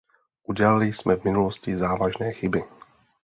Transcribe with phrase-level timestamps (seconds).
[0.43, 2.63] Udělali jsme v minulosti závažné chyby?